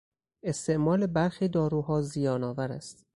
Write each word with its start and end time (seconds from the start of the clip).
استعمال 0.43 1.07
برخی 1.07 1.47
داروها 1.47 2.01
زیان 2.01 2.43
آور 2.43 2.71
است. 2.71 3.05